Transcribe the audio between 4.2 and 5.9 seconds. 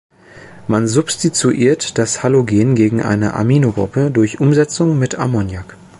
Umsetzung mit Ammoniak.